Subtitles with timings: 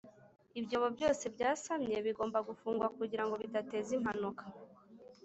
[0.59, 4.43] Ibyobo byose byasamye bigomba gufungwa kugira ngo bidateza impanuka